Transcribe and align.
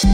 Velkommen 0.00 0.12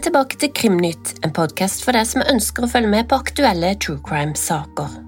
tilbake 0.00 0.38
til 0.38 0.52
Krimnytt, 0.54 1.16
en 1.26 1.32
podkast 1.34 1.82
for 1.82 1.90
deg 1.90 2.06
som 2.06 2.22
ønsker 2.22 2.62
å 2.62 2.70
følge 2.70 2.92
med 2.92 3.10
på 3.10 3.18
aktuelle 3.18 3.74
true 3.82 3.98
crime-saker. 4.06 5.00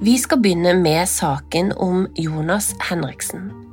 Vi 0.00 0.16
skal 0.16 0.40
begynne 0.40 0.78
med 0.80 1.04
saken 1.12 1.74
om 1.76 2.06
Jonas 2.16 2.72
Henriksen. 2.88 3.69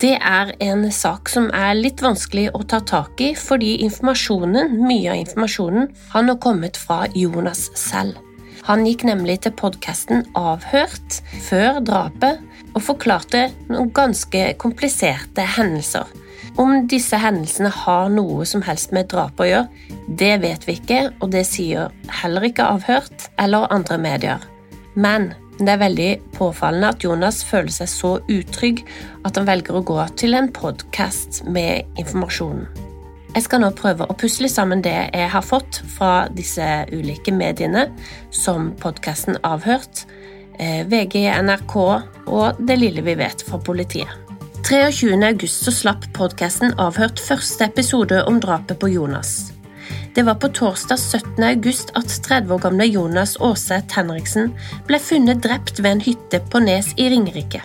Det 0.00 0.14
er 0.16 0.54
en 0.64 0.86
sak 0.92 1.28
som 1.28 1.50
er 1.52 1.74
litt 1.76 2.00
vanskelig 2.00 2.48
å 2.56 2.62
ta 2.64 2.80
tak 2.80 3.20
i, 3.20 3.34
fordi 3.36 3.76
informasjonen, 3.84 4.78
mye 4.80 5.12
av 5.12 5.20
informasjonen 5.20 5.90
har 6.14 6.24
nå 6.24 6.38
kommet 6.40 6.80
fra 6.80 7.02
Jonas 7.12 7.66
selv. 7.76 8.16
Han 8.64 8.86
gikk 8.88 9.04
nemlig 9.08 9.40
til 9.44 9.52
podkasten 9.56 10.24
Avhørt 10.36 11.20
før 11.48 11.82
drapet 11.84 12.40
og 12.72 12.82
forklarte 12.84 13.48
noen 13.68 13.92
ganske 13.96 14.50
kompliserte 14.60 15.44
hendelser 15.56 16.08
om 16.60 16.86
disse 16.90 17.18
hendelsene 17.20 17.70
har 17.72 18.08
noe 18.12 18.44
som 18.48 18.62
helst 18.66 18.94
med 18.96 19.10
drap 19.12 19.40
å 19.40 19.46
gjøre, 19.46 19.68
det 20.20 20.32
vet 20.42 20.66
vi 20.68 20.76
ikke, 20.80 21.02
og 21.20 21.30
det 21.34 21.44
sier 21.48 21.92
heller 22.20 22.48
ikke 22.50 22.66
Avhørt 22.74 23.28
eller 23.40 23.70
andre 23.72 23.98
medier. 24.00 24.44
Men 24.94 25.30
det 25.66 25.74
er 25.74 25.82
veldig 25.82 26.10
påfallende 26.36 26.92
at 26.94 27.04
Jonas 27.04 27.42
føler 27.44 27.72
seg 27.74 27.90
så 27.92 28.12
utrygg 28.32 28.84
at 29.26 29.36
han 29.36 29.48
velger 29.48 29.76
å 29.76 29.84
gå 29.84 29.98
til 30.20 30.36
en 30.38 30.48
podkast 30.54 31.42
med 31.48 31.88
informasjonen. 32.00 32.68
Jeg 33.30 33.44
skal 33.46 33.62
nå 33.62 33.68
prøve 33.78 34.08
å 34.10 34.16
pusle 34.18 34.48
sammen 34.50 34.82
det 34.82 34.96
jeg 34.96 35.28
har 35.30 35.44
fått 35.46 35.82
fra 35.94 36.26
disse 36.34 36.64
ulike 36.90 37.30
mediene, 37.34 37.86
som 38.34 38.72
podkasten 38.80 39.38
Avhørt, 39.46 40.02
eh, 40.58 40.82
VG, 40.82 41.28
NRK 41.38 41.76
og 42.26 42.58
det 42.58 42.78
lille 42.80 43.06
vi 43.06 43.14
vet 43.14 43.42
fra 43.46 43.58
politiet. 43.58 44.10
23. 44.66 45.22
august 45.26 45.70
slapp 45.72 46.04
podkasten 46.14 46.74
Avhørt 46.78 47.22
første 47.22 47.64
episode 47.64 48.24
om 48.26 48.40
drapet 48.42 48.78
på 48.78 48.90
Jonas. 48.92 49.49
Det 50.14 50.22
var 50.26 50.34
på 50.34 50.48
torsdag 50.48 50.98
17. 50.98 51.44
august 51.44 51.92
at 51.94 52.10
30 52.26 52.54
år 52.54 52.62
gamle 52.64 52.86
Jonas 52.90 53.36
Aarseth 53.38 53.94
Henriksen 53.94 54.48
ble 54.88 54.98
funnet 54.98 55.42
drept 55.44 55.78
ved 55.78 55.90
en 55.92 56.02
hytte 56.02 56.40
på 56.50 56.62
Nes 56.64 56.88
i 56.98 57.06
Ringerike. 57.12 57.60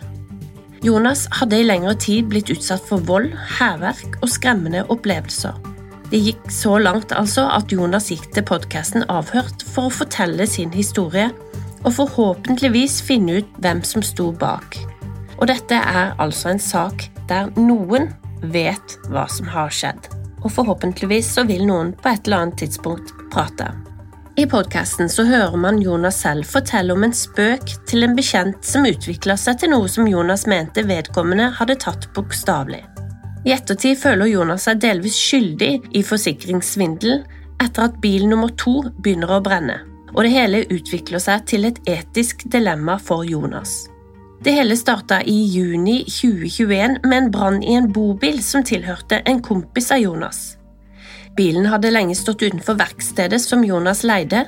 Jonas 0.86 1.23
hadde 1.34 1.58
i 1.58 1.66
lengre 1.66 1.96
tid 1.98 2.28
blitt 2.30 2.52
utsatt 2.54 2.84
for 2.86 3.02
vold, 3.08 3.32
hærverk 3.58 4.20
og 4.22 4.30
skremmende 4.30 4.84
opplevelser. 4.94 5.58
Det 6.12 6.20
gikk 6.22 6.52
så 6.54 6.76
langt 6.78 7.16
altså 7.18 7.48
at 7.50 7.73
Jonas 7.73 8.12
gikk 8.14 8.28
til 8.36 8.46
podkasten 8.46 9.08
Avhørt 9.10 9.66
for 9.66 9.90
å 9.90 9.96
fortelle 10.04 10.46
sin 10.46 10.70
historie 10.76 11.32
og 11.82 11.96
forhåpentligvis 11.98 13.00
finne 13.08 13.40
ut 13.42 13.58
hvem 13.58 13.82
som 13.82 14.06
sto 14.06 14.30
bak. 14.30 14.78
Og 15.40 15.50
dette 15.50 15.82
er 15.82 16.14
altså 16.22 16.54
en 16.54 16.62
sak 16.62 17.08
der 17.26 17.50
noen 17.58 18.12
vet 18.54 19.00
hva 19.10 19.26
som 19.34 19.50
har 19.50 19.73
skjedd. 19.73 20.14
Og 20.46 20.54
forhåpentligvis 20.54 21.34
så 21.36 21.44
vil 21.50 21.66
noen 21.66 21.92
på 21.98 22.12
et 22.12 22.28
eller 22.28 22.46
annet 22.46 22.62
tidspunkt 22.62 23.14
prate. 23.34 23.72
I 24.38 24.46
podkasten 24.52 25.10
så 25.10 25.24
hører 25.24 25.56
man 25.58 25.80
Jonas 25.82 26.18
selv 26.22 26.44
fortelle 26.50 26.94
om 26.94 27.06
en 27.08 27.14
spøk 27.16 27.72
til 27.88 28.04
en 28.04 28.18
bekjent 28.18 28.68
som 28.68 28.86
utvikla 28.86 29.38
seg 29.40 29.62
til 29.62 29.72
noe 29.72 29.88
som 29.90 30.10
Jonas 30.12 30.44
mente 30.52 30.84
vedkommende 30.84 31.54
hadde 31.56 31.78
tatt 31.80 32.10
bokstavelig. 32.18 32.84
I 33.46 33.54
ettertid 33.56 33.96
føler 34.02 34.28
Jonas 34.28 34.68
seg 34.68 34.84
delvis 34.84 35.16
skyldig 35.16 35.72
i 35.96 36.04
forsikringssvindel 36.04 37.22
etter 37.64 37.88
at 37.88 38.00
bil 38.04 38.28
nummer 38.28 38.52
to 38.60 38.82
begynner 39.00 39.38
å 39.38 39.42
brenne, 39.46 39.80
og 40.12 40.26
det 40.26 40.36
hele 40.36 40.66
utvikler 40.68 41.23
seg 41.23 41.48
til 41.48 41.70
et 41.70 41.80
etisk 41.88 42.44
dilemma 42.52 43.00
for 43.00 43.23
Jonas. 43.23 43.86
Det 44.45 44.52
hele 44.52 44.78
starta 44.78 45.22
i 45.22 45.45
juni 45.45 46.04
2021 46.04 46.98
med 47.04 47.17
en 47.17 47.32
brann 47.32 47.64
i 47.64 47.73
en 47.73 47.88
bobil 47.92 48.44
som 48.44 48.61
tilhørte 48.64 49.17
en 49.26 49.39
kompis 49.42 49.89
av 49.92 49.98
Jonas. 49.98 50.42
Bilen 51.33 51.66
hadde 51.66 51.89
lenge 51.89 52.14
stått 52.14 52.45
utenfor 52.45 52.78
verkstedet 52.78 53.39
som 53.42 53.66
Jonas 53.66 54.04
leide, 54.05 54.44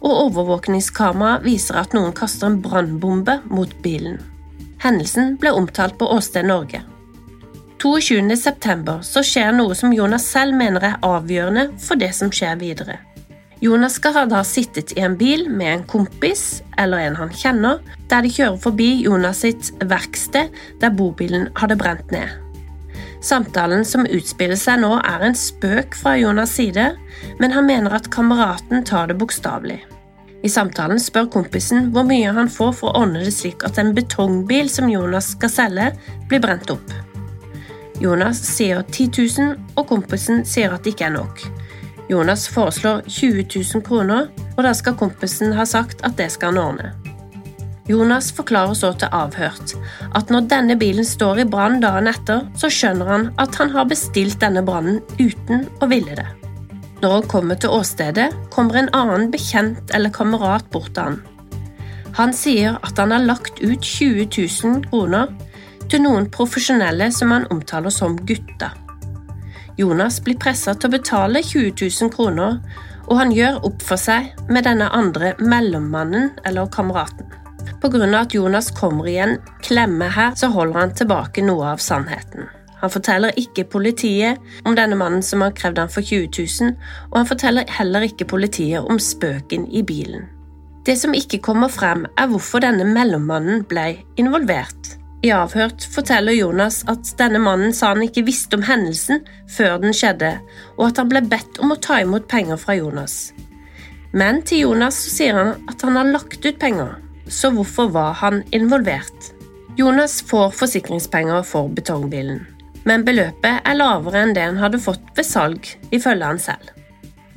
og 0.00 0.22
overvåkningskamera 0.22 1.42
viser 1.44 1.82
at 1.82 1.92
noen 1.92 2.16
kaster 2.16 2.48
en 2.48 2.62
brannbombe 2.64 3.42
mot 3.52 3.76
bilen. 3.84 4.16
Hendelsen 4.80 5.36
ble 5.36 5.52
omtalt 5.52 6.00
på 6.00 6.08
Åsted 6.16 6.48
Norge. 6.48 6.80
22.9 7.84 9.02
så 9.04 9.20
skjer 9.20 9.52
noe 9.52 9.76
som 9.76 9.92
Jonas 9.92 10.32
selv 10.32 10.56
mener 10.56 10.94
er 10.94 11.00
avgjørende 11.04 11.74
for 11.76 12.00
det 12.00 12.14
som 12.16 12.32
skjer 12.32 12.56
videre. 12.56 13.02
Jonas 13.62 13.94
skal 13.94 14.16
ha 14.16 14.22
da 14.26 14.40
sittet 14.42 14.90
i 14.96 15.02
en 15.06 15.12
bil 15.14 15.44
med 15.46 15.68
en 15.70 15.82
kompis 15.86 16.64
eller 16.82 17.04
en 17.04 17.14
han 17.14 17.30
kjenner, 17.30 17.78
der 18.10 18.24
de 18.24 18.32
kjører 18.34 18.58
forbi 18.64 18.88
Jonas 19.04 19.44
sitt 19.44 19.70
verksted 19.86 20.50
der 20.82 20.90
bobilen 20.98 21.46
hadde 21.60 21.76
brent 21.78 22.10
ned. 22.10 22.26
Samtalen 23.22 23.86
som 23.86 24.02
utspiller 24.02 24.58
seg 24.58 24.82
nå, 24.82 24.96
er 25.06 25.22
en 25.22 25.38
spøk 25.38 25.94
fra 25.94 26.16
Jonas' 26.18 26.56
side, 26.58 26.88
men 27.38 27.54
han 27.54 27.68
mener 27.70 27.94
at 27.94 28.10
kameraten 28.10 28.82
tar 28.82 29.12
det 29.12 29.20
bokstavelig. 29.22 29.78
I 30.42 30.50
samtalen 30.50 30.98
spør 30.98 31.30
kompisen 31.30 31.92
hvor 31.94 32.02
mye 32.08 32.34
han 32.34 32.50
får 32.50 32.74
for 32.80 32.90
å 32.90 33.04
ordne 33.04 33.22
det 33.22 33.30
slik 33.36 33.62
at 33.62 33.78
en 33.78 33.94
betongbil 33.94 34.66
som 34.74 34.90
Jonas 34.90 35.36
skal 35.36 35.54
selge, 35.54 35.92
blir 36.26 36.42
brent 36.42 36.74
opp. 36.74 36.90
Jonas 38.02 38.42
sier 38.42 38.82
10 38.82 39.12
000, 39.38 39.58
og 39.78 39.86
kompisen 39.86 40.42
sier 40.42 40.74
at 40.74 40.82
det 40.82 40.96
ikke 40.96 41.12
er 41.12 41.20
nok. 41.20 41.46
Jonas 42.10 42.48
foreslår 42.50 43.02
20 43.06 43.46
000 43.74 43.84
kroner, 43.86 44.28
og 44.56 44.64
da 44.66 44.74
skal 44.74 44.98
kompisen 44.98 45.54
ha 45.56 45.66
sagt 45.68 46.02
at 46.06 46.18
det 46.18 46.30
skal 46.34 46.52
han 46.52 46.62
ordne. 46.62 46.92
Jonas 47.90 48.30
forklarer 48.34 48.76
så 48.78 48.92
til 48.94 49.10
avhørt 49.12 49.74
at 50.14 50.30
når 50.30 50.46
denne 50.50 50.76
bilen 50.78 51.06
står 51.06 51.42
i 51.42 51.48
brann 51.48 51.80
dagen 51.82 52.10
etter, 52.10 52.44
så 52.58 52.70
skjønner 52.70 53.10
han 53.10 53.26
at 53.42 53.58
han 53.58 53.72
har 53.74 53.88
bestilt 53.90 54.38
denne 54.42 54.62
brannen 54.66 55.00
uten 55.18 55.66
å 55.82 55.88
ville 55.90 56.14
det. 56.18 56.28
Når 57.02 57.16
han 57.16 57.28
kommer 57.30 57.58
til 57.58 57.74
åstedet, 57.74 58.28
kommer 58.54 58.78
en 58.78 58.92
annen 58.94 59.30
bekjent 59.32 59.90
eller 59.94 60.14
kamerat 60.14 60.68
bort 60.70 60.92
til 60.94 61.08
han. 61.08 61.18
Han 62.18 62.34
sier 62.36 62.76
at 62.84 62.98
han 63.00 63.10
har 63.10 63.24
lagt 63.24 63.58
ut 63.64 63.82
20 63.82 64.28
000 64.30 64.84
kroner 64.90 65.32
til 65.90 66.04
noen 66.04 66.28
profesjonelle 66.30 67.10
som 67.12 67.34
han 67.34 67.48
omtaler 67.50 67.90
som 67.90 68.14
gutter. 68.28 68.76
Jonas 69.82 70.20
blir 70.22 70.38
pressa 70.38 70.76
til 70.76 70.90
å 70.90 70.96
betale 70.96 71.42
20 71.42 71.74
000 71.74 72.10
kroner, 72.14 72.58
og 73.08 73.18
han 73.18 73.32
gjør 73.34 73.62
opp 73.66 73.82
for 73.82 73.98
seg 74.00 74.30
med 74.52 74.66
denne 74.68 74.88
andre 74.94 75.34
mellommannen 75.42 76.30
eller 76.46 76.70
kameraten. 76.70 77.26
Av 77.82 77.94
at 78.14 78.34
Jonas 78.34 78.70
kommer 78.70 79.08
i 79.10 79.16
en 79.18 79.38
klemme 79.62 80.06
her, 80.14 80.36
så 80.38 80.52
holder 80.54 80.78
han 80.78 80.94
tilbake 80.94 81.42
noe 81.42 81.72
av 81.72 81.82
sannheten. 81.82 82.46
Han 82.82 82.90
forteller 82.90 83.34
ikke 83.38 83.64
politiet 83.70 84.38
om 84.66 84.74
denne 84.78 84.98
mannen 84.98 85.22
som 85.22 85.42
har 85.42 85.54
krevd 85.54 85.78
han 85.78 85.90
for 85.90 86.02
20 86.02 86.30
000, 86.62 86.76
og 87.10 87.18
han 87.20 87.28
forteller 87.30 87.74
heller 87.78 88.06
ikke 88.06 88.26
politiet 88.30 88.86
om 88.86 88.98
spøken 89.02 89.68
i 89.70 89.82
bilen. 89.86 90.26
Det 90.86 90.96
som 90.98 91.14
ikke 91.14 91.38
kommer 91.38 91.70
frem, 91.70 92.08
er 92.18 92.30
hvorfor 92.30 92.62
denne 92.62 92.86
mellommannen 92.88 93.62
ble 93.70 94.00
involvert. 94.18 94.81
I 95.22 95.30
avhørt 95.30 95.84
forteller 95.94 96.34
Jonas 96.34 96.80
at 96.90 97.12
denne 97.20 97.38
mannen 97.42 97.70
sa 97.76 97.92
han 97.92 98.02
ikke 98.02 98.24
visste 98.26 98.58
om 98.58 98.64
hendelsen 98.66 99.22
før 99.50 99.76
den 99.84 99.94
skjedde, 99.94 100.32
og 100.74 100.88
at 100.88 100.98
han 100.98 101.12
ble 101.12 101.22
bedt 101.30 101.60
om 101.62 101.70
å 101.70 101.78
ta 101.78 102.00
imot 102.02 102.26
penger 102.30 102.58
fra 102.58 102.74
Jonas. 102.74 103.30
Men 104.18 104.42
til 104.42 104.64
Jonas 104.64 104.98
sier 105.14 105.38
han 105.38 105.54
at 105.70 105.86
han 105.86 105.96
har 106.00 106.10
lagt 106.10 106.42
ut 106.42 106.58
penger, 106.58 106.96
så 107.30 107.52
hvorfor 107.54 107.92
var 107.94 108.18
han 108.18 108.42
involvert? 108.50 109.30
Jonas 109.78 110.18
får 110.26 110.50
forsikringspenger 110.58 111.46
for 111.46 111.70
betongbilen, 111.70 112.42
men 112.84 113.06
beløpet 113.06 113.62
er 113.62 113.78
lavere 113.78 114.26
enn 114.26 114.34
det 114.36 114.48
han 114.50 114.60
hadde 114.60 114.82
fått 114.82 115.06
ved 115.16 115.28
salg, 115.28 115.70
ifølge 115.94 116.34
han 116.34 116.42
selv. 116.42 116.74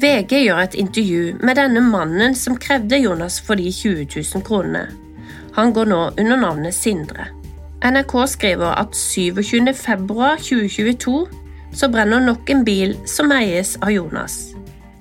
VG 0.01 0.41
gjør 0.41 0.65
et 0.65 0.75
intervju 0.75 1.37
med 1.45 1.61
denne 1.61 1.85
mannen 1.85 2.33
som 2.35 2.57
krevde 2.59 2.97
Jonas 2.99 3.37
for 3.39 3.61
de 3.61 3.69
20 3.69 4.09
000 4.09 4.43
kronene. 4.43 4.87
Han 5.55 5.71
går 5.71 5.87
nå 5.93 6.01
under 6.17 6.41
navnet 6.41 6.75
Sindre. 6.75 7.29
NRK 7.83 8.27
skriver 8.27 8.75
at 8.79 8.95
27.2.2022 8.95 11.27
så 11.75 11.89
brenner 11.91 12.19
nok 12.23 12.49
en 12.49 12.63
bil 12.65 12.97
som 13.09 13.31
eies 13.35 13.77
av 13.83 13.91
Jonas. 13.91 14.55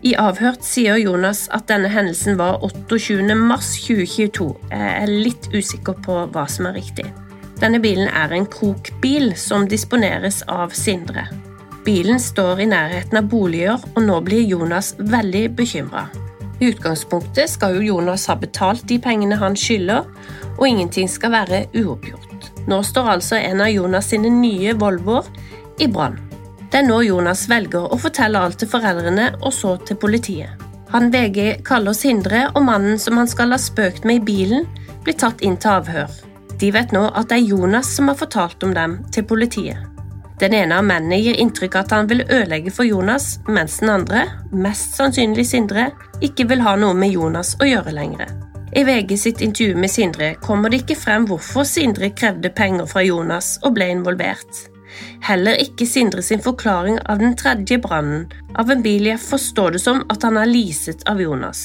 I 0.05 0.15
avhørt 0.21 0.65
sier 0.67 0.97
Jonas 1.01 1.49
at 1.55 1.69
denne 1.71 1.89
hendelsen 1.89 2.37
var 2.37 2.59
28.3.2022. 2.67 4.55
Jeg 4.69 4.97
er 4.99 5.07
litt 5.09 5.49
usikker 5.55 5.95
på 6.05 6.27
hva 6.35 6.45
som 6.51 6.67
er 6.69 6.75
riktig. 6.77 7.07
Denne 7.63 7.81
bilen 7.81 8.09
er 8.11 8.33
en 8.35 8.47
krokbil 8.51 9.37
som 9.39 9.69
disponeres 9.71 10.43
av 10.51 10.71
Sindre. 10.77 11.29
Bilen 11.87 12.21
står 12.21 12.61
i 12.65 12.67
nærheten 12.69 13.17
av 13.21 13.25
boliger, 13.31 13.79
og 13.95 14.03
nå 14.03 14.21
blir 14.27 14.43
Jonas 14.45 14.95
veldig 14.99 15.57
bekymra. 15.57 16.09
I 16.61 16.67
utgangspunktet 16.73 17.51
skal 17.55 17.75
jo 17.79 17.83
Jonas 17.95 18.27
ha 18.31 18.35
betalt 18.41 18.89
de 18.91 18.99
pengene 19.03 19.37
han 19.41 19.57
skylder, 19.57 20.03
og 20.59 20.69
ingenting 20.69 21.09
skal 21.11 21.33
være 21.35 21.67
uoppgjort. 21.75 22.24
Nå 22.71 22.81
står 22.83 23.11
altså 23.17 23.37
en 23.39 23.61
av 23.61 23.73
Jonas 23.73 24.09
sine 24.13 24.31
nye 24.33 24.75
Volvoer 24.79 25.29
i 25.79 25.89
brann. 25.91 26.19
Det 26.71 26.81
er 26.81 26.87
nå 26.89 27.01
Jonas 27.07 27.45
velger 27.51 27.93
å 27.93 27.99
fortelle 28.01 28.41
alt 28.41 28.59
til 28.63 28.71
foreldrene 28.71 29.31
og 29.41 29.53
så 29.55 29.77
til 29.87 29.99
politiet. 30.01 30.61
Han 30.95 31.11
VG 31.11 31.65
kaller 31.67 31.95
Sindre 31.97 32.45
og 32.53 32.63
mannen 32.67 33.01
som 33.03 33.19
han 33.19 33.31
skal 33.31 33.55
ha 33.55 33.59
spøkt 33.59 34.07
med 34.07 34.23
i 34.23 34.27
bilen, 34.29 34.69
blir 35.05 35.17
tatt 35.19 35.43
inn 35.43 35.59
til 35.61 35.77
avhør. 35.77 36.13
De 36.61 36.71
vet 36.75 36.95
nå 36.95 37.09
at 37.11 37.29
det 37.31 37.41
er 37.41 37.51
Jonas 37.51 37.91
som 37.97 38.09
har 38.11 38.19
fortalt 38.19 38.63
om 38.63 38.75
dem 38.77 39.01
til 39.13 39.27
politiet. 39.27 39.91
Den 40.39 40.55
ene 40.55 40.79
av 40.81 40.87
mennene 40.87 41.21
gir 41.23 41.39
inntrykk 41.39 41.77
av 41.79 41.85
at 41.85 41.93
han 41.95 42.09
vil 42.11 42.25
ødelegge 42.25 42.73
for 42.75 42.87
Jonas, 42.87 43.37
mens 43.47 43.79
den 43.83 43.93
andre, 43.93 44.25
mest 44.51 44.97
sannsynlig 44.99 45.47
Sindre, 45.47 45.93
ikke 46.23 46.49
vil 46.51 46.63
ha 46.67 46.75
noe 46.79 46.95
med 46.99 47.15
Jonas 47.15 47.55
å 47.63 47.69
gjøre 47.69 47.95
lenger. 47.95 48.33
I 48.77 48.85
VG 48.85 49.19
sitt 49.19 49.41
intervju 49.41 49.77
med 49.77 49.91
Sindre 49.91 50.35
kommer 50.35 50.71
det 50.71 50.81
ikke 50.83 50.97
frem 50.99 51.29
hvorfor 51.31 51.63
Sindre 51.63 52.09
krevde 52.11 52.51
penger 52.51 52.89
fra 52.91 53.05
Jonas 53.07 53.53
og 53.63 53.77
ble 53.77 53.87
involvert. 53.93 54.65
Heller 55.23 55.61
ikke 55.63 55.87
Sindre 55.87 56.23
sin 56.27 56.43
forklaring 56.43 56.99
av 57.07 57.21
den 57.23 57.37
tredje 57.39 57.79
brannen 57.79 58.25
av 58.59 58.73
en 58.75 58.83
bil 58.83 59.07
forstår 59.19 59.77
det 59.77 59.83
som 59.85 60.03
at 60.11 60.27
han 60.27 60.41
er 60.41 60.51
leaset 60.51 61.05
av 61.07 61.23
Jonas. 61.23 61.61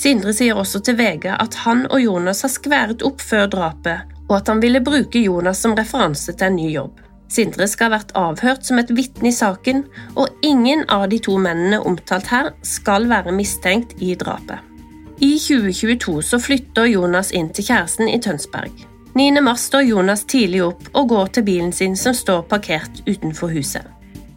Sindre 0.00 0.32
sier 0.36 0.56
også 0.56 0.80
til 0.84 0.96
VG 0.96 1.26
at 1.34 1.58
han 1.66 1.84
og 1.90 2.00
Jonas 2.00 2.40
har 2.46 2.52
skværet 2.54 3.04
opp 3.04 3.20
før 3.20 3.50
drapet, 3.52 4.14
og 4.24 4.38
at 4.38 4.48
han 4.48 4.62
ville 4.64 4.80
bruke 4.84 5.20
Jonas 5.20 5.60
som 5.60 5.76
referanse 5.76 6.32
til 6.32 6.48
en 6.48 6.56
ny 6.56 6.70
jobb. 6.72 7.02
Sindre 7.32 7.68
skal 7.68 7.90
ha 7.90 7.98
vært 7.98 8.14
avhørt 8.16 8.64
som 8.64 8.80
et 8.80 8.94
vitne 8.96 9.28
i 9.28 9.34
saken, 9.34 9.84
og 10.16 10.32
ingen 10.46 10.86
av 10.88 11.04
de 11.12 11.20
to 11.20 11.36
mennene 11.36 11.82
omtalt 11.84 12.32
her 12.32 12.54
skal 12.64 13.10
være 13.12 13.36
mistenkt 13.36 13.92
i 14.00 14.14
drapet. 14.16 14.75
I 15.18 15.38
2022 15.38 16.22
så 16.22 16.38
flytter 16.40 16.84
Jonas 16.84 17.30
inn 17.32 17.48
til 17.48 17.64
kjæresten 17.64 18.08
i 18.12 18.18
Tønsberg. 18.20 18.72
9. 19.16 19.30
mars 19.40 19.62
står 19.70 19.86
Jonas 19.88 20.26
tidlig 20.28 20.60
opp 20.66 20.90
og 20.92 21.08
går 21.08 21.30
til 21.32 21.46
bilen 21.46 21.72
sin 21.72 21.96
som 21.96 22.12
står 22.14 22.42
parkert 22.50 23.00
utenfor 23.06 23.48
huset. 23.48 23.86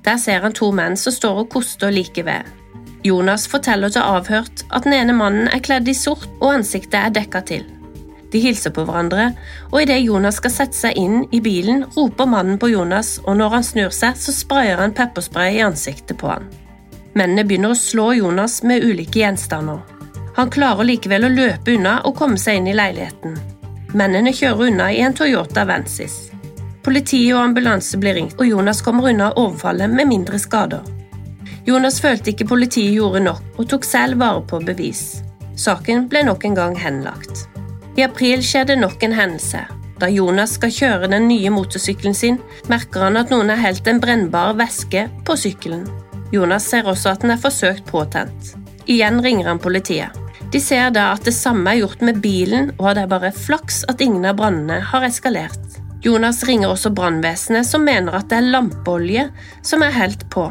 Der 0.08 0.16
ser 0.16 0.40
han 0.46 0.56
to 0.56 0.70
menn 0.72 0.96
som 0.98 1.12
står 1.12 1.42
og 1.42 1.50
koster 1.52 1.92
like 1.92 2.24
ved. 2.24 2.48
Jonas 3.04 3.48
forteller 3.52 3.92
til 3.92 4.08
avhørt 4.08 4.64
at 4.72 4.88
den 4.88 4.96
ene 4.96 5.18
mannen 5.20 5.52
er 5.52 5.60
kledd 5.60 5.92
i 5.92 5.98
sort 5.98 6.30
og 6.40 6.54
ansiktet 6.54 6.96
er 7.02 7.12
dekka 7.20 7.44
til. 7.52 7.68
De 8.32 8.40
hilser 8.40 8.72
på 8.72 8.88
hverandre, 8.88 9.34
og 9.74 9.82
idet 9.82 10.00
Jonas 10.06 10.40
skal 10.40 10.54
sette 10.54 10.80
seg 10.80 10.96
inn 11.02 11.26
i 11.36 11.44
bilen, 11.44 11.84
roper 11.98 12.30
mannen 12.30 12.60
på 12.62 12.72
Jonas, 12.72 13.18
og 13.26 13.36
når 13.42 13.56
han 13.58 13.68
snur 13.68 13.92
seg, 13.92 14.16
så 14.16 14.32
sprayer 14.32 14.80
han 14.80 14.96
pepperspray 14.96 15.58
i 15.58 15.64
ansiktet 15.66 16.22
på 16.22 16.30
han. 16.30 16.46
Mennene 17.18 17.44
begynner 17.44 17.74
å 17.74 17.80
slå 17.80 18.14
Jonas 18.22 18.62
med 18.64 18.86
ulike 18.86 19.26
gjenstander. 19.26 19.82
Han 20.40 20.48
klarer 20.48 20.88
likevel 20.88 21.26
å 21.28 21.30
løpe 21.34 21.74
unna 21.76 21.98
og 22.08 22.14
komme 22.16 22.40
seg 22.40 22.62
inn 22.62 22.68
i 22.72 22.74
leiligheten. 22.78 23.34
Mennene 24.00 24.32
kjører 24.32 24.70
unna 24.70 24.86
i 24.96 25.02
en 25.04 25.12
Toyota 25.12 25.66
Vansis. 25.68 26.14
Politiet 26.86 27.34
og 27.34 27.42
ambulanse 27.42 27.98
blir 28.00 28.16
ringt, 28.16 28.38
og 28.40 28.48
Jonas 28.48 28.80
kommer 28.86 29.10
unna 29.12 29.34
overfallet 29.34 29.92
med 29.92 30.08
mindre 30.08 30.40
skader. 30.40 30.86
Jonas 31.68 31.98
følte 32.00 32.32
ikke 32.32 32.48
politiet 32.54 32.96
gjorde 32.96 33.20
nok, 33.26 33.42
og 33.60 33.68
tok 33.74 33.84
selv 33.84 34.22
vare 34.22 34.46
på 34.48 34.62
bevis. 34.64 35.02
Saken 35.60 36.08
ble 36.08 36.22
nok 36.30 36.48
en 36.48 36.56
gang 36.56 36.80
henlagt. 36.80 37.44
I 38.00 38.06
april 38.08 38.40
skjedde 38.40 38.80
nok 38.80 39.04
en 39.04 39.18
hendelse. 39.20 39.66
Da 40.00 40.08
Jonas 40.08 40.56
skal 40.56 40.72
kjøre 40.72 41.12
den 41.12 41.28
nye 41.28 41.52
motorsykkelen 41.52 42.16
sin, 42.16 42.40
merker 42.72 43.10
han 43.10 43.20
at 43.20 43.36
noen 43.36 43.52
har 43.52 43.60
helt 43.66 43.92
en 43.92 44.00
brennbar 44.00 44.56
væske 44.56 45.10
på 45.28 45.36
sykkelen. 45.44 45.84
Jonas 46.32 46.72
ser 46.72 46.88
også 46.88 47.12
at 47.12 47.28
den 47.28 47.36
er 47.36 47.44
forsøkt 47.44 47.92
påtent. 47.92 48.56
Igjen 48.88 49.20
ringer 49.20 49.52
han 49.52 49.60
politiet. 49.60 50.16
De 50.52 50.60
ser 50.62 50.90
da 50.96 51.12
at 51.14 51.28
det 51.28 51.36
samme 51.38 51.70
er 51.70 51.84
gjort 51.84 52.02
med 52.02 52.22
bilen, 52.24 52.72
og 52.80 52.96
det 52.96 53.04
er 53.04 53.12
bare 53.12 53.30
flaks 53.36 53.84
at 53.92 54.02
ingen 54.02 54.26
av 54.26 54.40
brannene 54.40 54.80
har 54.92 55.06
eskalert. 55.06 55.78
Jonas 56.02 56.42
ringer 56.48 56.72
også 56.72 56.90
brannvesenet, 56.96 57.68
som 57.68 57.84
mener 57.86 58.16
at 58.18 58.30
det 58.32 58.40
er 58.40 58.50
lampeolje 58.56 59.28
som 59.62 59.84
er 59.86 59.94
helt 59.94 60.26
på. 60.34 60.48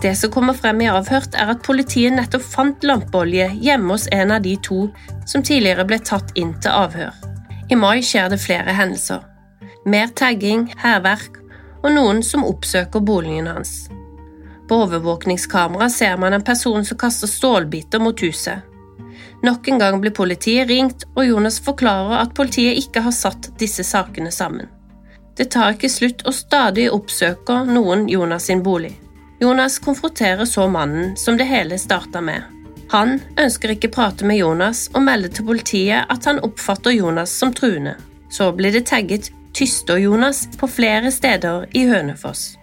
Det 0.00 0.12
som 0.16 0.30
kommer 0.32 0.56
frem 0.56 0.80
i 0.84 0.88
avhørt, 0.92 1.34
er 1.34 1.50
at 1.52 1.64
politiet 1.66 2.14
nettopp 2.14 2.44
fant 2.44 2.84
lampeolje 2.84 3.48
hjemme 3.64 3.92
hos 3.92 4.06
en 4.12 4.32
av 4.32 4.44
de 4.44 4.54
to 4.62 4.86
som 5.28 5.44
tidligere 5.44 5.86
ble 5.88 5.98
tatt 6.04 6.32
inn 6.36 6.54
til 6.60 6.72
avhør. 6.72 7.12
I 7.68 7.76
mai 7.76 8.04
skjer 8.04 8.30
det 8.32 8.38
flere 8.40 8.76
hendelser. 8.76 9.24
Mer 9.86 10.12
tagging, 10.16 10.68
hærverk 10.80 11.40
og 11.82 11.90
noen 11.92 12.22
som 12.24 12.44
oppsøker 12.46 13.04
boligen 13.04 13.50
hans. 13.50 13.88
På 14.68 14.80
overvåkningskamera 14.84 15.88
ser 15.92 16.16
man 16.20 16.34
en 16.34 16.44
person 16.44 16.84
som 16.84 16.98
kaster 16.98 17.30
stålbiter 17.30 18.02
mot 18.02 18.22
huset. 18.22 18.64
Nok 19.46 19.68
en 19.68 19.78
gang 19.78 20.00
blir 20.02 20.10
politiet 20.10 20.66
ringt, 20.68 21.04
og 21.14 21.26
Jonas 21.26 21.60
forklarer 21.62 22.18
at 22.18 22.32
politiet 22.34 22.80
ikke 22.80 23.04
har 23.04 23.14
satt 23.14 23.52
disse 23.60 23.84
sakene 23.86 24.32
sammen. 24.34 24.66
Det 25.38 25.52
tar 25.54 25.76
ikke 25.76 25.90
slutt, 25.92 26.24
og 26.26 26.34
stadig 26.34 26.88
oppsøker 26.90 27.68
noen 27.68 28.08
Jonas 28.10 28.48
sin 28.50 28.64
bolig. 28.66 28.96
Jonas 29.38 29.78
konfronterer 29.84 30.48
så 30.50 30.66
mannen 30.66 31.14
som 31.20 31.38
det 31.38 31.46
hele 31.46 31.78
starta 31.78 32.24
med. 32.24 32.42
Han 32.90 33.20
ønsker 33.38 33.76
ikke 33.76 33.92
prate 33.94 34.26
med 34.26 34.40
Jonas 34.40 34.86
og 34.94 35.04
melder 35.06 35.30
til 35.36 35.46
politiet 35.46 36.10
at 36.10 36.26
han 36.26 36.42
oppfatter 36.42 36.96
Jonas 36.96 37.30
som 37.30 37.54
truende. 37.54 37.94
Så 38.30 38.50
blir 38.56 38.74
det 38.74 38.88
tagget 38.90 39.30
Tyster-Jonas 39.54 40.46
på 40.58 40.66
flere 40.66 41.12
steder 41.12 41.68
i 41.70 41.86
Hønefoss. 41.86 42.55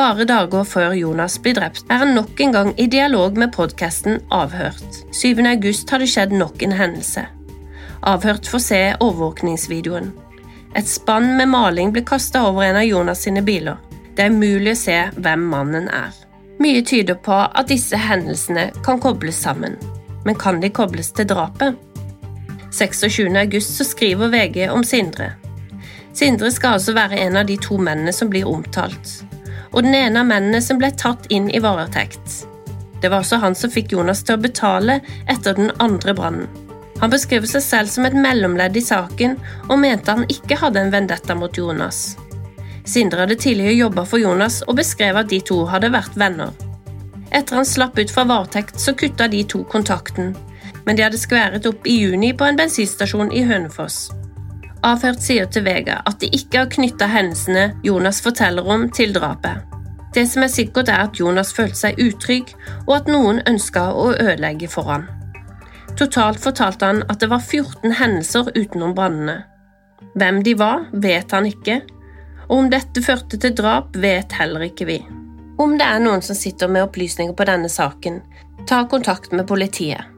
Bare 0.00 0.24
dager 0.24 0.62
før 0.64 0.94
Jonas 0.96 1.34
blir 1.44 1.58
drept, 1.58 1.82
er 1.92 1.98
han 2.00 2.14
nok 2.16 2.38
en 2.40 2.54
gang 2.54 2.68
i 2.80 2.86
dialog 2.88 3.36
med 3.36 3.50
podkasten 3.52 4.22
Avhørt. 4.32 5.02
7. 5.12 5.42
august 5.44 5.90
har 5.92 6.00
det 6.00 6.06
skjedd 6.08 6.30
nok 6.32 6.62
en 6.64 6.72
hendelse. 6.72 7.26
Avhørt 8.08 8.46
får 8.48 8.62
se 8.64 8.78
overvåkningsvideoen. 8.96 10.06
Et 10.72 10.88
spann 10.88 11.34
med 11.36 11.50
maling 11.52 11.92
blir 11.92 12.06
kasta 12.08 12.46
over 12.48 12.64
en 12.64 12.78
av 12.80 12.86
Jonas 12.88 13.26
sine 13.26 13.42
biler. 13.44 13.76
Det 14.16 14.24
er 14.24 14.32
umulig 14.32 14.72
å 14.72 14.78
se 14.80 14.96
hvem 15.18 15.44
mannen 15.50 15.90
er. 15.92 16.16
Mye 16.64 16.80
tyder 16.80 17.18
på 17.20 17.36
at 17.36 17.68
disse 17.68 18.00
hendelsene 18.00 18.70
kan 18.86 19.02
kobles 19.04 19.42
sammen. 19.44 19.76
Men 20.24 20.38
kan 20.40 20.62
de 20.64 20.70
kobles 20.72 21.12
til 21.12 21.28
drapet? 21.28 21.76
26. 22.72 23.36
august 23.36 23.76
så 23.76 23.84
skriver 23.84 24.32
VG 24.32 24.64
om 24.72 24.80
Sindre. 24.80 25.34
Sindre 26.16 26.48
skal 26.56 26.78
altså 26.78 26.96
være 26.96 27.20
en 27.26 27.36
av 27.36 27.52
de 27.52 27.58
to 27.60 27.76
mennene 27.76 28.16
som 28.16 28.32
blir 28.32 28.48
omtalt 28.48 29.20
og 29.72 29.82
den 29.86 29.94
ene 29.94 30.22
av 30.22 30.30
mennene 30.30 30.62
som 30.64 30.78
ble 30.80 30.90
tatt 30.98 31.28
inn 31.30 31.50
i 31.50 31.62
varetekt. 31.62 32.44
Det 33.00 33.08
var 33.08 33.22
også 33.22 33.40
han 33.40 33.54
som 33.56 33.72
fikk 33.72 33.94
Jonas 33.94 34.22
til 34.24 34.36
å 34.36 34.42
betale 34.42 35.00
etter 35.30 35.56
den 35.56 35.70
andre 35.80 36.14
brannen. 36.14 36.48
Han 37.00 37.12
beskriver 37.12 37.48
seg 37.48 37.62
selv 37.64 37.88
som 37.88 38.04
et 38.04 38.16
mellomledd 38.16 38.76
i 38.76 38.82
saken, 38.84 39.38
og 39.70 39.78
mente 39.80 40.12
han 40.12 40.26
ikke 40.28 40.58
hadde 40.60 40.82
en 40.82 40.92
vendetta 40.92 41.36
mot 41.38 41.56
Jonas. 41.56 42.18
Sindre 42.84 43.24
hadde 43.24 43.38
tidligere 43.40 43.78
jobba 43.78 44.04
for 44.08 44.20
Jonas 44.20 44.60
og 44.66 44.76
beskrev 44.80 45.16
at 45.16 45.30
de 45.32 45.40
to 45.40 45.62
hadde 45.70 45.92
vært 45.94 46.18
venner. 46.20 46.52
Etter 47.30 47.60
han 47.60 47.68
slapp 47.68 47.96
ut 47.98 48.12
fra 48.12 48.26
varetekt, 48.28 48.80
så 48.80 48.92
kutta 48.92 49.28
de 49.30 49.44
to 49.48 49.62
kontakten, 49.70 50.34
men 50.84 50.98
de 50.98 51.06
hadde 51.06 51.20
skværet 51.20 51.68
opp 51.70 51.86
i 51.86 52.00
juni 52.02 52.32
på 52.36 52.44
en 52.44 52.58
bensinstasjon 52.58 53.32
i 53.32 53.46
Hønefoss. 53.48 54.10
Avhørt 54.86 55.20
sier 55.20 55.48
til 55.52 55.66
Vega 55.66 55.98
at 56.08 56.22
de 56.22 56.30
ikke 56.32 56.62
har 56.62 56.70
knytta 56.72 57.08
hendelsene 57.12 57.66
Jonas 57.84 58.22
forteller 58.24 58.64
om, 58.64 58.88
til 58.88 59.12
drapet. 59.12 59.66
Det 60.14 60.24
som 60.26 60.42
er 60.42 60.50
sikkert, 60.50 60.88
er 60.88 61.04
at 61.04 61.20
Jonas 61.20 61.52
følte 61.54 61.78
seg 61.78 62.00
utrygg, 62.02 62.54
og 62.88 62.96
at 62.96 63.10
noen 63.10 63.42
ønska 63.46 63.90
å 63.92 64.08
ødelegge 64.16 64.70
for 64.72 64.88
han. 64.90 65.06
Totalt 65.98 66.40
fortalte 66.42 66.88
han 66.88 67.02
at 67.12 67.20
det 67.20 67.28
var 67.30 67.44
14 67.44 67.94
hendelser 68.00 68.50
utenom 68.56 68.96
brannene. 68.96 69.42
Hvem 70.18 70.42
de 70.46 70.56
var, 70.58 70.88
vet 70.92 71.30
han 71.36 71.46
ikke, 71.46 71.82
og 72.48 72.56
om 72.56 72.70
dette 72.72 73.02
førte 73.04 73.38
til 73.38 73.54
drap, 73.54 73.94
vet 73.94 74.32
heller 74.40 74.64
ikke 74.66 74.88
vi. 74.88 74.98
Om 75.60 75.76
det 75.78 75.86
er 75.86 76.00
noen 76.02 76.24
som 76.24 76.38
sitter 76.38 76.72
med 76.72 76.88
opplysninger 76.88 77.36
på 77.36 77.46
denne 77.46 77.68
saken, 77.70 78.22
ta 78.66 78.80
kontakt 78.88 79.36
med 79.36 79.46
politiet. 79.46 80.08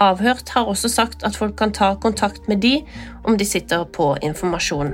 Avhørt 0.00 0.48
har 0.54 0.68
også 0.70 0.88
sagt 0.88 1.24
at 1.26 1.36
folk 1.36 1.56
kan 1.58 1.72
ta 1.74 1.94
kontakt 1.98 2.48
med 2.48 2.62
de 2.62 2.78
om 3.24 3.38
de 3.38 3.44
sitter 3.46 3.84
på 3.84 4.12
informasjon. 4.22 4.92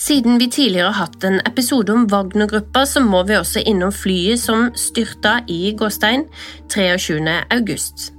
Siden 0.00 0.38
vi 0.40 0.48
tidligere 0.48 0.92
har 0.92 1.06
hatt 1.06 1.24
en 1.24 1.40
episode 1.46 1.92
om 1.92 2.06
Wagner-gruppa, 2.08 2.86
så 2.86 3.02
må 3.04 3.22
vi 3.28 3.36
også 3.36 3.60
innom 3.68 3.92
flyet 3.92 4.40
som 4.40 4.70
styrta 4.76 5.42
i 5.48 5.74
Gåstein 5.76 6.24
23. 6.72 7.20
august. 7.50 8.10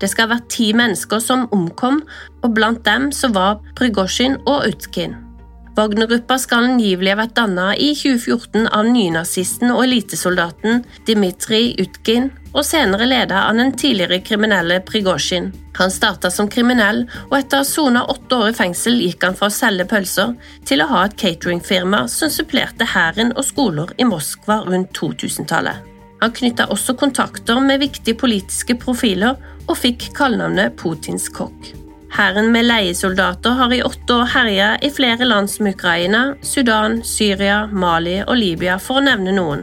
Det 0.00 0.10
skal 0.10 0.26
ha 0.26 0.34
vært 0.34 0.50
ti 0.50 0.70
mennesker 0.74 1.22
som 1.22 1.46
omkom, 1.54 2.02
og 2.42 2.54
blant 2.54 2.84
dem 2.86 3.10
så 3.14 3.30
var 3.34 3.60
Prygosjin 3.78 4.40
og 4.46 4.66
Utkin. 4.70 5.29
Wagner-gruppa 5.76 6.36
skal 6.40 6.66
angivelig 6.72 7.12
ha 7.14 7.20
vært 7.22 7.36
dannet 7.38 7.80
i 7.80 7.92
2014 7.94 8.66
av 8.74 8.88
nynazisten 8.90 9.70
og 9.72 9.84
elitesoldaten 9.86 10.84
Dmitrij 11.08 11.76
Utkin, 11.82 12.30
og 12.50 12.64
senere 12.66 13.06
leda 13.06 13.44
av 13.46 13.58
den 13.60 13.70
tidligere 13.78 14.18
kriminelle 14.26 14.80
Prigozjin. 14.86 15.52
Han 15.78 15.92
starta 15.94 16.30
som 16.34 16.48
kriminell, 16.50 17.04
og 17.28 17.36
etter 17.38 17.60
å 17.60 17.62
ha 17.62 17.68
sona 17.68 18.02
åtte 18.10 18.40
år 18.40 18.50
i 18.50 18.56
fengsel 18.58 18.98
gikk 19.04 19.28
han 19.28 19.38
fra 19.38 19.48
å 19.48 19.54
selge 19.54 19.86
pølser 19.92 20.34
til 20.66 20.82
å 20.82 20.88
ha 20.90 21.04
et 21.06 21.16
cateringfirma 21.20 22.02
som 22.10 22.32
supplerte 22.34 22.88
hæren 22.90 23.30
og 23.36 23.46
skoler 23.46 23.94
i 24.02 24.08
Moskva 24.08 24.64
rundt 24.66 24.90
2000-tallet. 24.98 25.86
Han 26.20 26.34
knytta 26.36 26.66
også 26.74 26.98
kontakter 27.00 27.62
med 27.64 27.80
viktige 27.80 28.18
politiske 28.18 28.76
profiler 28.76 29.38
og 29.68 29.78
fikk 29.78 30.10
kallenavnet 30.18 30.74
Putins 30.76 31.30
kokk. 31.32 31.70
Hæren 32.10 32.50
med 32.50 32.66
leiesoldater 32.66 33.54
har 33.54 33.72
i 33.72 33.82
åtte 33.86 34.16
år 34.18 34.30
herja 34.32 34.70
i 34.82 34.90
flere 34.90 35.26
land 35.28 35.50
som 35.50 35.68
Ukraina, 35.70 36.22
Sudan, 36.42 37.04
Syria, 37.06 37.66
Mali 37.70 38.16
og 38.24 38.34
Libya, 38.36 38.78
for 38.82 38.98
å 38.98 39.04
nevne 39.06 39.34
noen. 39.36 39.62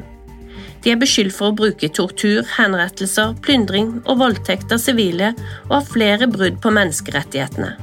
De 0.83 0.93
er 0.93 1.01
beskyldt 1.01 1.35
for 1.35 1.51
å 1.51 1.57
bruke 1.57 1.89
tortur, 1.91 2.45
henrettelser, 2.55 3.33
plyndring 3.43 3.97
og 4.05 4.21
voldtekt 4.21 4.71
av 4.71 4.79
sivile 4.79 5.33
og 5.67 5.73
har 5.75 5.89
flere 5.89 6.29
brudd 6.31 6.61
på 6.63 6.71
menneskerettighetene. 6.71 7.73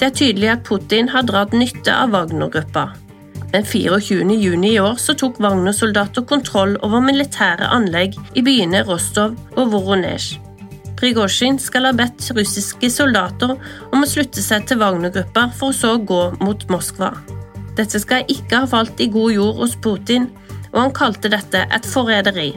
Det 0.00 0.08
er 0.08 0.18
tydelig 0.18 0.48
at 0.50 0.64
Putin 0.66 1.12
har 1.12 1.22
dratt 1.28 1.54
nytte 1.54 1.94
av 1.94 2.10
Wagner-gruppa. 2.16 2.88
Den 3.52 3.62
24. 3.68 4.34
juni 4.34 4.72
i 4.74 4.80
år 4.82 4.96
så 4.98 5.14
tok 5.14 5.38
Wagner-soldater 5.44 6.24
kontroll 6.26 6.74
over 6.82 7.04
militære 7.04 7.68
anlegg 7.70 8.16
i 8.34 8.42
byene 8.42 8.82
Rostov 8.88 9.36
og 9.54 9.76
Voronezh. 9.76 10.40
Prigozjin 11.02 11.56
skal 11.58 11.88
ha 11.88 11.90
bedt 11.98 12.28
russiske 12.30 12.86
soldater 12.94 13.56
om 13.90 14.04
å 14.04 14.06
slutte 14.06 14.38
seg 14.38 14.68
til 14.70 14.78
Wagner-gruppa, 14.78 15.48
for 15.58 15.74
så 15.74 15.96
å 15.96 16.02
gå 16.06 16.20
mot 16.38 16.62
Moskva. 16.70 17.08
Dette 17.74 17.98
skal 17.98 18.28
ikke 18.30 18.60
ha 18.62 18.68
falt 18.70 19.02
i 19.02 19.08
god 19.10 19.32
jord 19.34 19.58
hos 19.58 19.74
Putin, 19.82 20.28
og 20.70 20.78
han 20.78 20.94
kalte 20.94 21.32
dette 21.32 21.64
et 21.66 21.88
forræderi. 21.90 22.52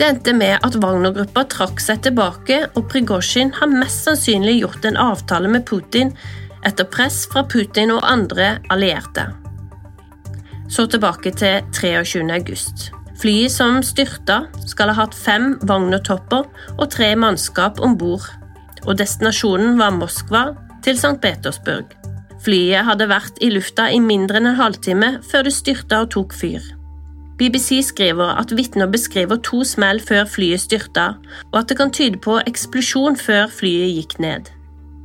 Det 0.00 0.08
endte 0.08 0.32
med 0.32 0.56
at 0.64 0.78
Wagner-gruppa 0.80 1.44
trakk 1.52 1.84
seg 1.84 2.00
tilbake, 2.08 2.62
og 2.72 2.88
Prigozjin 2.88 3.52
har 3.58 3.68
mest 3.68 4.08
sannsynlig 4.08 4.62
gjort 4.62 4.88
en 4.88 4.96
avtale 4.96 5.52
med 5.52 5.68
Putin 5.68 6.14
etter 6.64 6.88
press 6.88 7.26
fra 7.28 7.44
Putin 7.44 7.92
og 7.92 8.08
andre 8.08 8.54
allierte. 8.72 9.28
Så 10.72 10.88
tilbake 10.88 11.36
til 11.36 11.60
23. 11.76 12.24
august. 12.32 12.88
Flyet 13.22 13.52
som 13.54 13.76
styrta, 13.86 14.48
skal 14.66 14.90
ha 14.90 15.04
hatt 15.04 15.14
fem 15.14 15.52
Wagner-topper 15.62 16.48
og 16.74 16.88
tre 16.90 17.12
mannskap 17.14 17.78
om 17.78 17.94
bord, 17.94 18.24
og 18.82 18.96
destinasjonen 18.98 19.76
var 19.78 19.92
Moskva 19.94 20.40
til 20.82 20.96
St. 20.98 21.20
Petersburg. 21.22 21.92
Flyet 22.42 22.82
hadde 22.88 23.06
vært 23.06 23.36
i 23.38 23.52
lufta 23.54 23.86
i 23.94 24.00
mindre 24.02 24.40
enn 24.40 24.48
en 24.50 24.58
halvtime 24.58 25.12
før 25.28 25.46
det 25.46 25.52
styrta 25.54 26.00
og 26.02 26.10
tok 26.16 26.34
fyr. 26.34 26.64
BBC 27.38 27.78
skriver 27.92 28.34
at 28.40 28.54
vitner 28.58 28.90
beskriver 28.90 29.38
to 29.46 29.62
smell 29.66 30.02
før 30.02 30.26
flyet 30.26 30.64
styrta, 30.64 31.12
og 31.52 31.60
at 31.60 31.70
det 31.70 31.76
kan 31.78 31.94
tyde 31.94 32.18
på 32.22 32.40
eksplosjon 32.42 33.14
før 33.18 33.46
flyet 33.46 33.94
gikk 34.00 34.16
ned. 34.22 34.50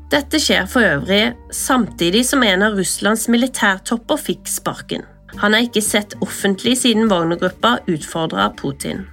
Dette 0.09 0.41
skjer 0.41 0.65
for 0.71 0.81
øvrig 0.87 1.35
samtidig 1.53 2.25
som 2.25 2.41
en 2.47 2.65
av 2.65 2.79
Russlands 2.79 3.27
militærtopper 3.29 4.17
fikk 4.25 4.49
sparken. 4.49 5.05
Han 5.35 5.53
er 5.53 5.67
ikke 5.67 5.83
sett 5.83 6.15
offentlig 6.23 6.77
siden 6.81 7.11
Wagner-gruppa 7.11 7.77
utfordra 7.91 8.49
Putin. 8.57 9.05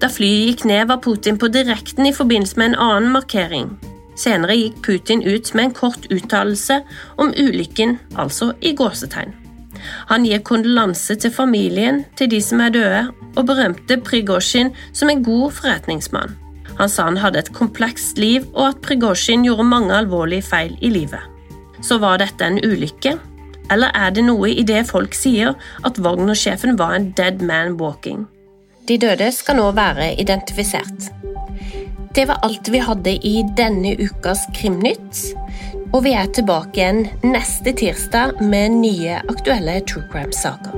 Da 0.00 0.08
flyet 0.08 0.46
gikk 0.48 0.64
ned, 0.64 0.86
var 0.88 1.02
Putin 1.04 1.38
på 1.38 1.50
direkten 1.52 2.08
i 2.08 2.14
forbindelse 2.16 2.56
med 2.56 2.72
en 2.72 2.80
annen 2.80 3.12
markering. 3.12 3.74
Senere 4.16 4.56
gikk 4.56 4.80
Putin 4.84 5.22
ut 5.22 5.52
med 5.54 5.68
en 5.68 5.76
kort 5.76 6.08
uttalelse 6.12 6.80
om 7.20 7.32
ulykken, 7.36 7.98
altså 8.16 8.52
i 8.60 8.72
gåsetegn. 8.76 9.36
Han 10.10 10.26
gir 10.28 10.42
kondolanse 10.44 11.16
til 11.20 11.32
familien 11.32 12.04
til 12.18 12.30
de 12.32 12.40
som 12.44 12.60
er 12.64 12.74
døde, 12.74 13.02
og 13.36 13.46
berømte 13.46 14.00
Prigozjin 14.04 14.72
som 14.92 15.10
en 15.12 15.22
god 15.24 15.52
forretningsmann. 15.56 16.36
Han 16.80 16.88
sa 16.88 17.06
han 17.08 17.20
hadde 17.20 17.42
et 17.44 17.52
komplekst 17.52 18.18
liv, 18.18 18.46
og 18.54 18.72
at 18.72 18.80
Prigozjin 18.84 19.44
gjorde 19.44 19.68
mange 19.68 19.94
alvorlige 19.94 20.48
feil 20.48 20.76
i 20.80 20.90
livet. 20.92 21.20
Så 21.84 22.00
var 22.00 22.20
dette 22.20 22.44
en 22.44 22.60
ulykke, 22.60 23.16
eller 23.70 23.94
er 23.94 24.10
det 24.14 24.26
noe 24.26 24.50
i 24.50 24.66
det 24.66 24.82
folk 24.90 25.14
sier, 25.16 25.54
at 25.86 25.98
Wagner-sjefen 26.02 26.78
var 26.80 26.96
en 26.96 27.10
dead 27.18 27.42
man 27.42 27.78
walking? 27.80 28.26
De 28.88 28.98
døde 28.98 29.30
skal 29.32 29.60
nå 29.60 29.68
være 29.76 30.14
identifisert. 30.18 31.10
Det 32.14 32.24
var 32.26 32.40
alt 32.42 32.72
vi 32.72 32.80
hadde 32.82 33.12
i 33.26 33.36
denne 33.56 33.92
ukas 34.00 34.42
Krimnytt. 34.56 35.20
Og 35.94 36.02
vi 36.06 36.14
er 36.14 36.26
tilbake 36.34 36.78
igjen 36.78 37.04
neste 37.26 37.74
tirsdag 37.74 38.42
med 38.42 38.80
nye 38.80 39.20
aktuelle 39.30 39.78
true 39.86 40.02
crime-saker. 40.10 40.74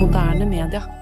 Moderne 0.00 0.48
media. 0.48 1.01